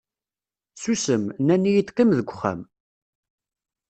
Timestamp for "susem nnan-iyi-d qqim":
0.81-2.09